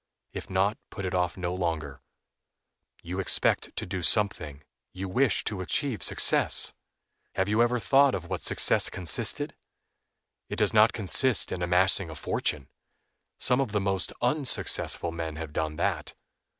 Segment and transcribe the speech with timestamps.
[0.33, 2.01] If not put it off no longer.
[3.03, 6.73] You expect to do something, you wish to achieve success.
[7.35, 9.55] Have you ever thought of what success consisted?
[10.49, 12.67] It does not consist in amassing a fortune;
[13.37, 16.15] some of the most unsuccessful men have done that.